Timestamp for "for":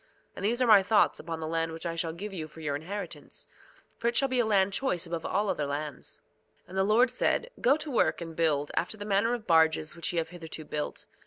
2.47-2.59, 3.99-4.07